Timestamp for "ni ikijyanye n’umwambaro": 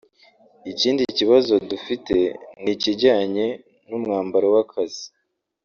2.63-4.47